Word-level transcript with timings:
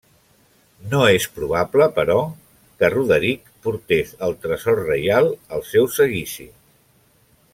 No 0.93 1.01
és 1.17 1.27
probable, 1.35 1.87
però, 1.97 2.15
que 2.79 2.89
Roderic 2.95 3.53
portés 3.67 4.15
el 4.29 4.35
tresor 4.47 4.83
reial 4.89 5.31
al 5.59 5.65
seu 5.75 5.89
seguici. 5.99 6.49